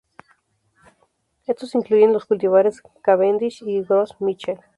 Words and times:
Estos 1.45 1.75
incluyen 1.75 2.11
los 2.11 2.25
cultivares 2.25 2.81
'Cavendish' 3.03 3.61
y 3.67 3.83
'Gros 3.83 4.19
Michel'. 4.19 4.59